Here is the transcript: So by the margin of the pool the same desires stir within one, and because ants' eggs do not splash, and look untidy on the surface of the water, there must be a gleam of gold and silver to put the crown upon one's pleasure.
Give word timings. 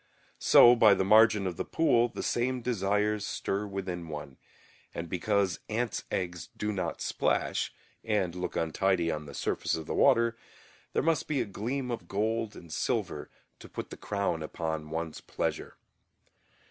So 0.39 0.75
by 0.75 0.95
the 0.95 1.03
margin 1.05 1.45
of 1.45 1.57
the 1.57 1.63
pool 1.63 2.07
the 2.07 2.23
same 2.23 2.63
desires 2.63 3.23
stir 3.23 3.67
within 3.67 4.07
one, 4.07 4.37
and 4.95 5.07
because 5.07 5.59
ants' 5.69 6.05
eggs 6.09 6.49
do 6.57 6.71
not 6.73 7.01
splash, 7.03 7.71
and 8.03 8.33
look 8.33 8.55
untidy 8.55 9.11
on 9.11 9.27
the 9.27 9.35
surface 9.35 9.75
of 9.75 9.85
the 9.85 9.93
water, 9.93 10.35
there 10.93 11.03
must 11.03 11.27
be 11.27 11.39
a 11.39 11.45
gleam 11.45 11.91
of 11.91 12.07
gold 12.07 12.55
and 12.55 12.73
silver 12.73 13.29
to 13.59 13.69
put 13.69 13.91
the 13.91 13.95
crown 13.95 14.41
upon 14.41 14.89
one's 14.89 15.21
pleasure. 15.21 15.77